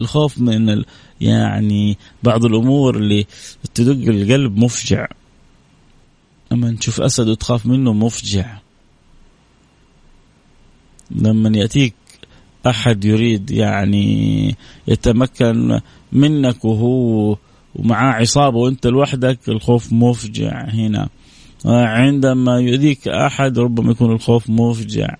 [0.00, 0.84] الخوف من ال...
[1.20, 3.26] يعني بعض الأمور اللي
[3.74, 5.06] تدق القلب مفجع.
[6.52, 8.58] لما تشوف أسد وتخاف منه مفجع.
[11.10, 11.94] لما يأتيك
[12.66, 14.56] أحد يريد يعني
[14.88, 15.80] يتمكن
[16.12, 17.36] منك وهو
[17.74, 21.08] ومعاه عصابة وانت لوحدك الخوف مفجع هنا.
[21.64, 25.16] عندما يؤذيك أحد ربما يكون الخوف مفجع.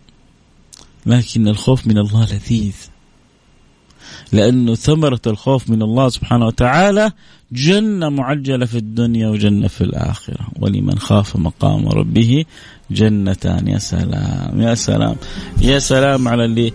[1.06, 2.76] لكن الخوف من الله لذيذ.
[4.32, 7.12] لأنه ثمرة الخوف من الله سبحانه وتعالى
[7.52, 10.48] جنة معجلة في الدنيا وجنة في الآخرة.
[10.60, 12.44] ولمن خاف مقام ربه
[12.90, 13.68] جنتان.
[13.68, 15.16] يا سلام يا سلام
[15.62, 16.72] يا سلام على اللي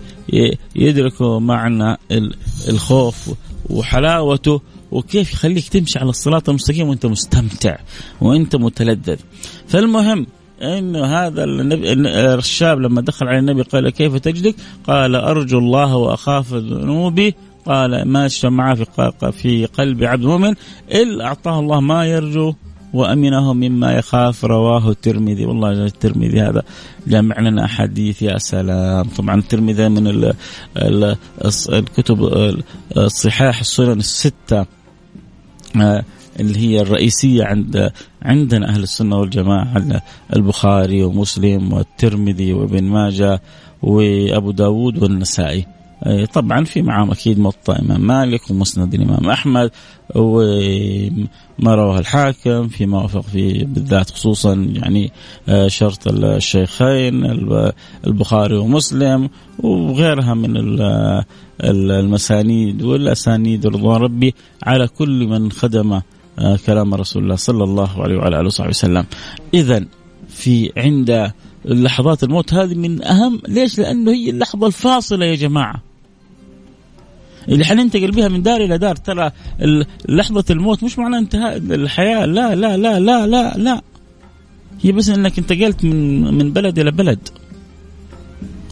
[0.76, 1.96] يدركوا معنى
[2.68, 3.30] الخوف
[3.70, 7.76] وحلاوته وكيف يخليك تمشي على الصراط المستقيم وانت مستمتع
[8.20, 9.16] وانت متلذذ.
[9.68, 10.26] فالمهم
[10.62, 11.92] انه هذا النبي
[12.34, 14.54] الشاب لما دخل على النبي قال كيف تجدك؟
[14.86, 17.34] قال أرجو الله وأخاف ذنوبي.
[17.66, 20.54] قال ما اجتمع في في قلب عبد مؤمن
[20.92, 22.54] إلا أعطاه الله ما يرجو
[22.92, 24.44] وأمنه مما يخاف.
[24.44, 25.44] رواه الترمذي.
[25.44, 26.62] والله الترمذي هذا
[27.06, 29.04] جامع لنا أحاديث يا سلام.
[29.04, 30.34] طبعا الترمذي من ال
[30.76, 31.16] ال
[31.68, 32.30] الكتب
[32.96, 34.75] الصحاح السنن الستة.
[36.40, 37.90] اللي هي الرئيسية عند
[38.22, 40.02] عندنا أهل السنة والجماعة
[40.36, 43.40] البخاري ومسلم والترمذي وابن ماجه
[43.82, 45.66] وأبو داود والنسائي.
[46.32, 49.70] طبعا في معهم أكيد موطا إمام مالك ومسند الإمام أحمد
[50.14, 55.12] وما رواه الحاكم فيما وافق فيه بالذات خصوصا يعني
[55.48, 57.24] آه، شرط الشيخين
[58.06, 60.56] البخاري ومسلم وغيرها من
[61.60, 66.00] المسانيد والأسانيد رضوان ربي على كل من خدم
[66.38, 69.04] آه، كلام رسول الله صلى الله عليه وعلى آله وصحبه وسلم.
[69.54, 69.84] اذا
[70.28, 71.32] في عند
[71.64, 75.82] لحظات الموت هذه من أهم ليش؟ لأنه هي اللحظة الفاصلة يا جماعة.
[77.48, 79.30] اللي حننتقل بها من دار إلى دار ترى
[80.08, 83.82] لحظة الموت مش معناه انتهاء الحياة لا لا لا لا لا لا.
[84.82, 87.28] هي بس إنك انتقلت من من بلد إلى بلد.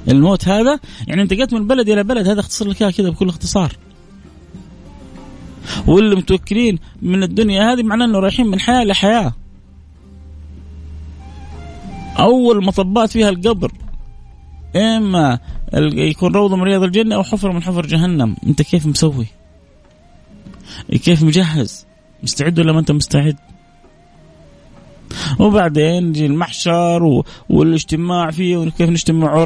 [0.09, 3.77] الموت هذا يعني انتقلت من بلد إلى بلد هذا اختصر لك كذا بكل اختصار.
[5.87, 9.33] واللي متوكلين من الدنيا هذه معناه إنه رايحين من حياة لحياه
[12.19, 13.73] أول مطبات فيها القبر.
[14.77, 15.39] إما
[15.95, 18.37] يكون روضه من رياض الجنة أو حفره من حفر جهنم.
[18.47, 19.27] أنت كيف مسوي؟
[21.05, 21.87] كيف مجهز؟
[22.23, 23.37] مستعد ولا ما أنت مستعد؟
[25.39, 29.43] وبعدين يجي المحشر والاجتماع فيه وكيف نجتمع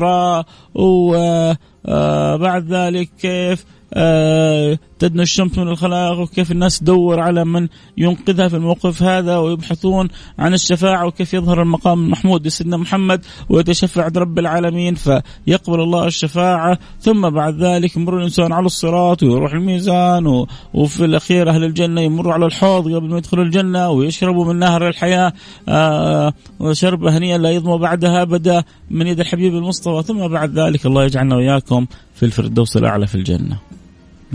[0.74, 8.48] وبعد آه، ذلك كيف آه، تدنى الشمس من الخلاق وكيف الناس تدور على من ينقذها
[8.48, 14.38] في الموقف هذا ويبحثون عن الشفاعة وكيف يظهر المقام المحمود لسيدنا محمد ويتشفع عند رب
[14.38, 16.78] العالمين فيقبل الله الشفاعة.
[17.00, 22.46] ثم بعد ذلك يمر الإنسان على الصراط ويروح الميزان وفي الأخير أهل الجنة يمروا على
[22.46, 25.32] الحوض قبل ما يدخلوا الجنة ويشربوا من نهر الحياة.
[25.68, 30.02] آه، وشرب هنيئا لا يظمأ بعدها أبدا من يد الحبيب المصطفى.
[30.06, 33.77] ثم بعد ذلك الله يجعلنا وإياكم في الفردوس الأعلى في الجنة.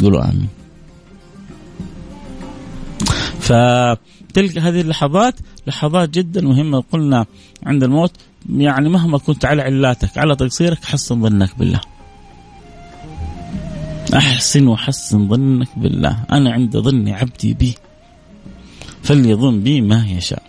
[0.02, 0.50] قولوا آمين.
[3.40, 5.36] فتلك هذه اللحظات
[5.68, 7.26] لحظات جدا مهمة قلنا
[7.66, 8.12] عند الموت
[8.50, 11.82] يعني مهما كنت على علاتك على تقصيرك حسن ظنك بالله.
[14.16, 16.24] أحسن وحسن ظنك بالله.
[16.32, 17.76] أنا عند ظن عبدي بي.
[19.04, 20.44] فليظن بي ما يشاء.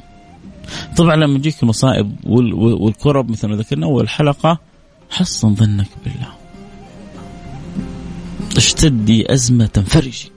[0.96, 4.58] طبعا لما يجيك المصائب والكرب مثل ما ذكرنا اول حلقه
[5.10, 6.43] حسن ظنك بالله.
[8.56, 10.30] اشتدي أزمة تنفرجي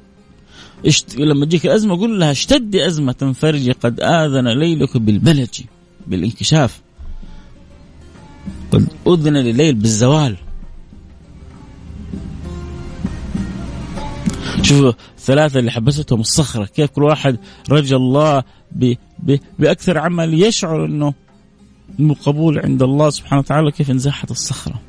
[0.86, 1.16] اشت...
[1.18, 5.62] لما تجيك أزمة قول لها اشتدي أزمة تنفرجي قد آذن ليلك بالبلج
[6.08, 6.82] بالانكشاف.
[8.72, 10.38] قد أذن لليل بالزوال.
[14.62, 17.38] شوفوا الثلاثة اللي حبستهم الصخرة كيف كل واحد
[17.72, 18.94] رجى الله ب...
[19.20, 19.38] ب...
[19.60, 21.14] بأكثر عمل يشعر أنه
[22.26, 24.82] قبول عند الله سبحانه وتعالى كيف انزاحت الصخرة.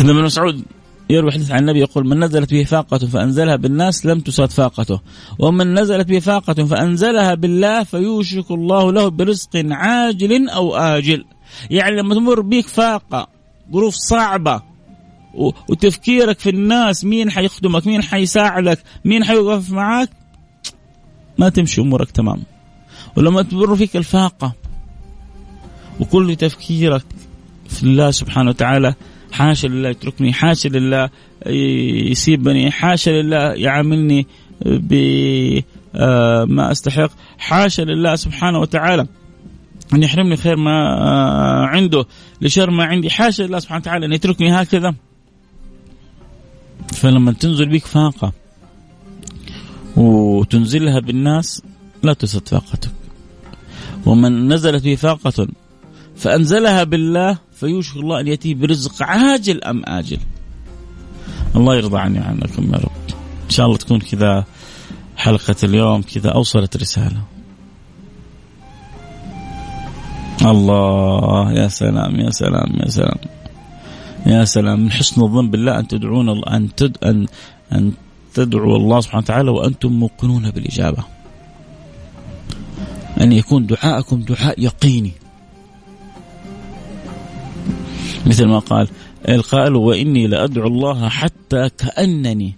[0.00, 0.62] ابن مسعود
[1.10, 5.00] يروي حديث عن النبي يقول من نزلت به فاقة فأنزلها بالناس لم تساد فاقته.
[5.38, 11.24] ومن نزلت به فاقة فأنزلها بالله فيوشك الله له برزق عاجل أو آجل.
[11.70, 13.28] يعني لما تمر بك فاقة
[13.72, 14.62] ظروف صعبة
[15.68, 20.10] وتفكيرك في الناس مين حيخدمك؟ مين حيساعدك؟ مين حيوقف معك
[21.38, 22.42] ما تمشي أمورك تمام.
[23.16, 24.52] ولما تمر فيك الفاقة
[26.00, 27.04] وكل تفكيرك
[27.68, 28.94] في الله سبحانه وتعالى
[29.32, 31.10] حاشا لله يتركني حاشا لله
[32.10, 32.70] يسيبني.
[32.70, 34.26] حاشا لله يعاملني
[34.66, 35.62] بما
[35.94, 37.10] آه، أستحق.
[37.38, 39.06] حاشا لله سبحانه وتعالى
[39.94, 40.72] أن يحرمني خير ما
[41.66, 42.04] عنده
[42.40, 43.10] لشر ما عندي.
[43.10, 44.94] حاشا الله سبحانه وتعالى أن يتركني هكذا.
[46.92, 48.32] فلما تنزل بك فاقة
[49.96, 51.62] وتنزلها بالناس
[52.02, 52.90] لا تسد فاقتك.
[54.06, 55.48] ومن نزلت به فاقة
[56.16, 60.18] فأنزلها بالله فيوشك الله أن يأتي برزق عاجل أم آجل؟
[61.56, 62.90] الله يرضى عني عنكم يا رب.
[63.44, 64.44] إن شاء الله تكون كذا
[65.16, 67.22] حلقة اليوم كذا أوصلت رسالة.
[70.42, 73.18] الله يا سلام يا سلام يا سلام.
[74.26, 77.26] يا سلام من حسن الظن بالله أن تدعون أن تد أن
[77.72, 77.92] أن
[78.34, 81.04] تدعوا الله سبحانه وتعالى وأنتم موقنون بالإجابة.
[83.20, 85.12] أن يكون دعاءكم دعاء يقيني.
[88.26, 88.88] مثل ما قال.
[89.28, 92.54] القائل وإني لأدعو الله حتى كأنني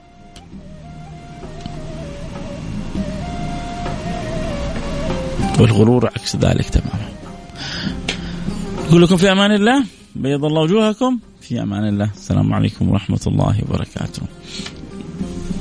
[5.59, 7.09] والغرور عكس ذلك تماما.
[8.87, 9.83] أقول لكم في أمان الله
[10.15, 11.19] بيض الله وجوهكم.
[11.41, 12.11] في أمان الله.
[12.15, 14.21] السلام عليكم ورحمة الله وبركاته.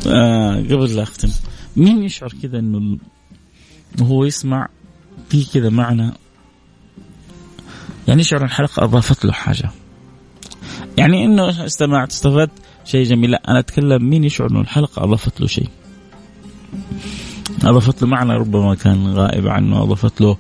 [0.09, 1.29] آه قبل لا أختم
[1.77, 2.99] مين يشعر كذا أنه
[4.01, 4.69] وهو يسمع
[5.29, 6.13] في كذا معنى؟
[8.09, 9.71] يعني يشعر الحلقة أضافت له حاجة.
[10.99, 12.51] يعني إنه استمعت استفدت
[12.85, 13.31] شيء جميل.
[13.31, 15.69] لا أنا أتكلم مين يشعر إنه الحلقة أضافت له شيء؟
[17.67, 20.37] أضافت له معنى ربما كان غائب عنه أضافت له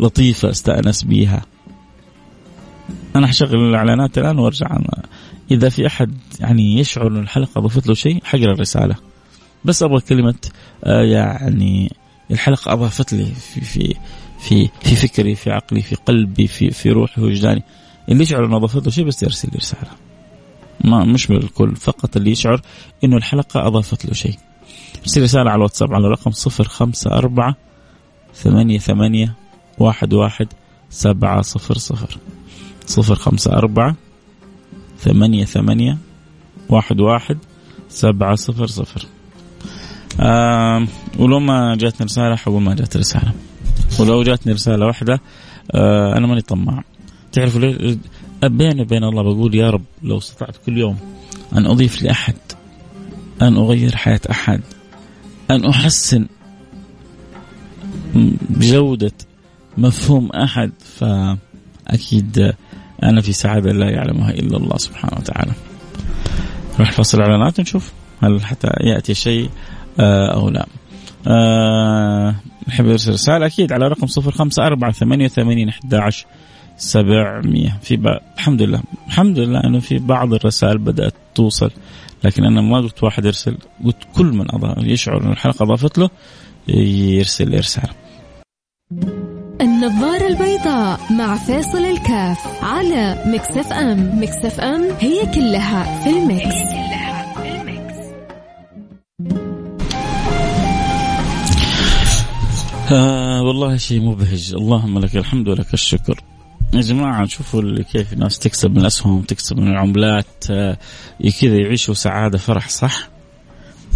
[0.00, 1.42] لطيفة استأنس بيها.
[3.16, 4.78] أنا حشغل الإعلانات الآن وأرجع.
[5.50, 8.96] إذا في أحد يعني يشعر إن الحلقة أضافت له شيء حقرا الرساله
[9.64, 10.34] بس أبغى كلمة
[10.84, 11.92] آه يعني
[12.30, 13.94] الحلقة أضافت لي في في
[14.40, 17.62] في في فكري في عقلي في قلبي في في روحي وجداني.
[18.08, 19.90] اللي يشعر إنه أضافت له شيء بس يرسل لي رسالة.
[20.84, 22.62] ما مش بالكل فقط اللي يشعر
[23.04, 24.34] إنه الحلقة أضافت له شيء.
[25.02, 27.56] ارسل رسالة على الواتساب على رقم صفر خمسة أربعة
[28.34, 29.34] ثمانية ثمانية
[29.78, 30.48] واحد واحد
[30.90, 32.18] سبعة صفر صفر.
[32.86, 33.96] صفر خمسة أربعة
[34.98, 35.98] ثمانية ثمانية
[36.68, 37.38] واحد واحد
[37.88, 39.06] سبعة صفر صفر.
[41.18, 43.32] ولو ما جاتني رسالة حقول ما جات رسالة.
[44.00, 45.20] ولو جاتني رسالة واحدة
[45.74, 46.84] آه أنا ماني طماع.
[47.32, 47.98] تعرفوا ليه
[48.42, 50.98] بيني وبين الله بقول يا رب لو استطعت كل يوم
[51.56, 52.34] أن أضيف لأحد
[53.42, 54.60] أن أغير حياة أحد
[55.50, 56.26] أن أحسن
[58.50, 59.12] جودة
[59.78, 62.54] مفهوم أحد فأكيد
[63.02, 65.52] أنا في سعادة لا يعلمها إلا الله سبحانه وتعالى.
[66.80, 67.92] راح فصل إعلانات ونشوف
[68.22, 69.50] هل حتى يأتي شيء
[70.00, 70.66] آه، أو لا.
[71.26, 72.34] آه،
[72.68, 76.26] نحب أه يرسل رسالة أكيد على رقم 054 88 11
[76.80, 78.80] 700 في بقى الحمد لله.
[79.06, 81.70] الحمد لله إنه في بعض الرسائل بدأت توصل.
[82.24, 86.10] لكن أنا ما قلت واحد يرسل قلت كل من أضاف يشعر ان الحلقة اضافت له
[86.68, 87.88] يرسل لي رساله
[89.60, 94.22] النظارة البيضاء مع فيصل الكاف على Mix FM.
[94.22, 96.44] Mix FM هي كلها في ال mix.
[96.44, 97.20] هي كلها
[102.92, 104.54] آه والله شيء مبهج.
[104.54, 106.20] اللهم لك الحمد ولك الشكر.
[106.74, 110.78] يا جماعة شوفوا كيف الناس تكسب من الأسهم تكسب من العملات آه
[111.40, 113.08] كذا يعيشوا سعادة فرح صح؟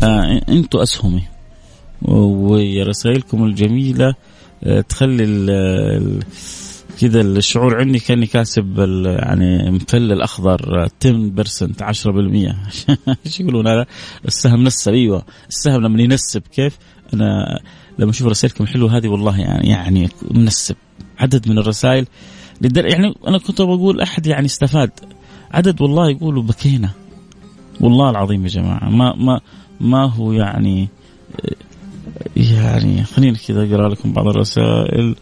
[0.03, 1.23] آه أنتوا أسهمي.
[2.03, 4.15] ورسائلكم الجميلة
[4.65, 5.25] آه تخلي
[7.01, 10.89] كذا الشعور عندي كأني كاسب يعني مفل الأخضر 10%
[11.81, 11.95] 10%
[13.27, 13.87] إيش يقولون هذا؟
[14.29, 15.25] السهم نسب أيوه.
[15.49, 16.79] السهم لما ينسب كيف؟
[17.15, 17.61] أنا
[17.99, 20.77] لما أشوف رسائلكم حلوة هذه والله يعني يعني منسب.
[21.19, 22.07] عدد من الرسائل
[22.61, 22.87] للدر...
[22.87, 24.91] يعني أنا كنت بقول أحد يعني استفاد.
[25.51, 26.91] عدد والله يقولوا بكينا.
[27.81, 29.41] والله العظيم يا جماعة ما ما
[29.81, 30.89] ما هو يعني
[32.37, 35.17] يعني خليني كذا أقرأ لكم بعض الرسائل.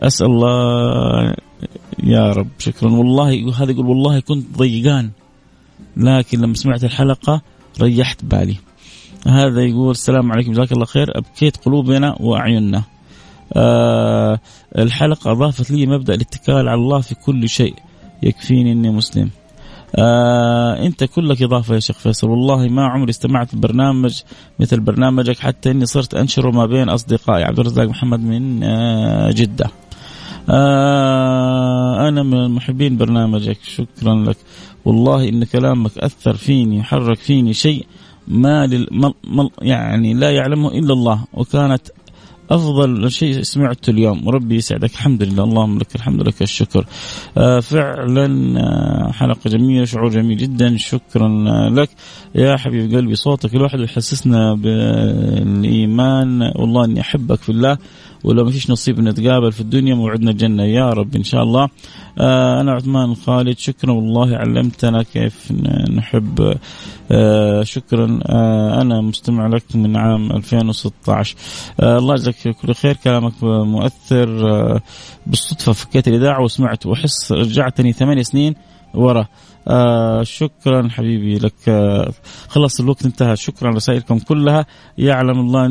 [0.00, 1.34] أسأل الله
[2.02, 2.90] يا رب شكرا.
[2.90, 5.10] والله هذا يقول والله كنت ضيقان
[5.96, 7.42] لكن لما سمعت الحلقة
[7.80, 8.56] ريحت بالي.
[9.26, 11.18] هذا يقول السلام عليكم جزاك الله خير.
[11.18, 12.82] أبكيت قلوبنا وأعيننا.
[13.52, 14.40] آه
[14.78, 17.74] الحلقة اضافت لي مبدأ الاتكال على الله في كل شيء.
[18.22, 19.30] يكفيني إني مسلم.
[19.96, 22.28] آه أنت كلك إضافة يا شيخ فيصل.
[22.28, 24.22] والله ما عمري استمعت برنامج
[24.58, 27.44] مثل برنامجك حتى إني صرت انشره ما بين أصدقائي.
[27.44, 29.70] عبد الرزاق محمد من آه جدة.
[30.50, 33.58] آه أنا من محبين برنامجك.
[33.62, 34.36] شكرا لك.
[34.84, 37.86] والله إن كلامك أثر فيني حرك فيني شيء
[38.28, 39.12] ما لل...
[39.62, 41.24] يعني لا يعلمه إلا الله.
[41.34, 41.82] وكانت
[42.50, 44.26] أفضل شيء سمعته اليوم.
[44.26, 44.90] وربي يسعدك.
[44.90, 45.44] الحمد لله.
[45.44, 46.86] اللهم لك الحمد لك الشكر.
[47.38, 50.76] آه فعلا آه حلقة جميلة شعور جميل جدا.
[50.76, 51.28] شكرا
[51.70, 51.90] لك.
[52.34, 56.42] يا حبيب قلبي صوتك الواحد يحسسنا بالإيمان.
[56.56, 57.78] والله إني أحبك في الله.
[58.24, 60.64] ولو ما فيش نصيب نتقابل في الدنيا موعدنا الجنة.
[60.64, 61.68] يا رب إن شاء الله.
[62.18, 65.52] آه أنا عثمان خالد شكرا والله علمتنا كيف
[65.90, 66.56] نحب.
[67.10, 68.20] آه شكرا.
[68.26, 71.36] آه أنا مستمع لك من عام 2016
[71.80, 72.96] آه الله يجزاك كل خير.
[72.96, 74.80] كلامك مؤثر.
[75.26, 78.54] بالصدفة فكيت الإذاعة وسمعت وأحس رجعتني ثمانية سنين
[78.94, 79.26] ورا.
[79.68, 81.54] آه شكرا حبيبي لك.
[81.68, 82.12] آه
[82.48, 83.36] خلص الوقت انتهى.
[83.36, 84.66] شكرا رسائلكم كلها.
[84.98, 85.68] يعلم الله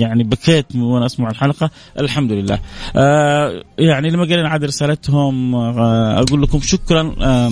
[0.00, 1.70] يعني بكيت وأنا أسمع الحلقة.
[2.00, 2.58] الحمد لله.
[2.96, 7.14] آه يعني لما قال عاد رسالتهم آه أقول لكم شكرا.
[7.22, 7.50] آه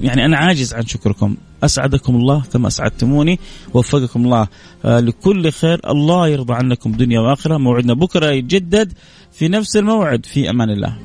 [0.00, 1.36] يعني أنا عاجز عن شكركم.
[1.64, 3.38] أسعدكم الله كما أسعدتموني.
[3.74, 4.48] ووفقكم الله.
[4.84, 5.80] آه لكل خير.
[5.90, 7.56] الله يرضى عنكم دنيا وآخرة.
[7.56, 8.92] موعدنا بكرة يتجدد
[9.32, 10.26] في نفس الموعد.
[10.26, 10.96] في أمان الله.